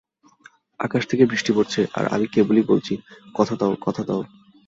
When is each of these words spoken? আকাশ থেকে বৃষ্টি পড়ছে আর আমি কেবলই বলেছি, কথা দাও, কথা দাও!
আকাশ 0.79 1.03
থেকে 1.07 1.23
বৃষ্টি 1.25 1.51
পড়ছে 1.55 1.81
আর 1.97 2.05
আমি 2.07 2.25
কেবলই 2.27 2.63
বলেছি, 2.63 2.93
কথা 3.35 3.55
দাও, 3.55 3.73
কথা 3.81 4.03
দাও! 4.03 4.21